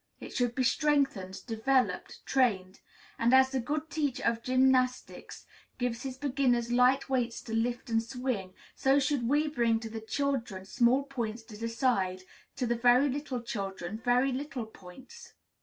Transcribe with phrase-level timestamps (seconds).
[0.19, 2.79] It should be strengthened, developed, trained.
[3.19, 5.45] And, as the good teacher of gymnastics
[5.77, 10.01] gives his beginners light weights to lift and swing, so should we bring to the
[10.01, 12.23] children small points to decide;
[12.55, 15.33] to the very little children, very little points.